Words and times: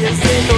calles 0.00 0.20
de 0.20 0.57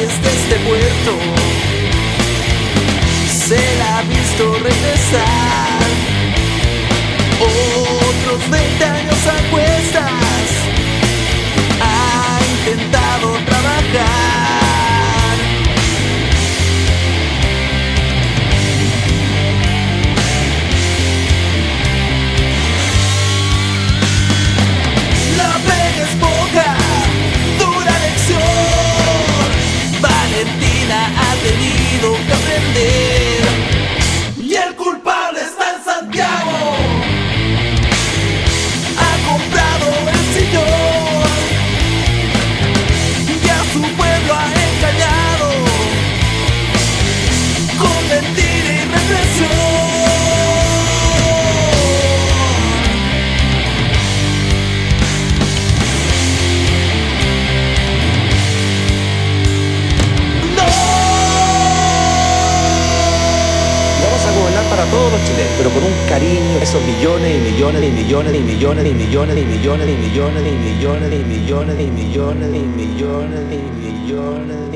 las 0.00 0.12
calles 0.12 0.22
de 0.22 0.28
este 0.28 0.56
puerto. 0.66 1.12
Se 3.48 3.78
la 3.78 3.98
ha 3.98 4.02
visto 4.02 4.54
regresar 4.54 5.29
todos 64.90 65.12
los 65.12 65.24
chilenos, 65.24 65.52
pero 65.56 65.70
con 65.70 65.84
un 65.84 65.94
cariño, 66.08 66.58
esos 66.60 66.82
millones 66.82 67.36
y 67.36 67.40
millones 67.52 67.82
y 67.84 67.90
millones 67.90 68.34
y 68.34 68.40
millones 68.40 68.86
y 68.86 68.94
millones 68.94 69.38
y 69.38 69.44
millones 69.44 69.88
y 69.88 69.96
millones 69.96 70.46
y 70.48 70.64
millones 70.64 71.12
y 71.12 71.22
millones 71.22 71.80
y 71.80 71.90
millones 71.90 72.50
y 72.54 72.66
millones 72.70 73.40
y 73.52 73.60
millones 73.86 74.69